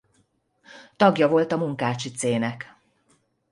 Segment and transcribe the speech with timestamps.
[0.95, 2.75] Tagja volt a Munkácsy-céhnek.